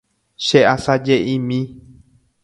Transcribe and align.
Cheasaje'imi 0.45 1.59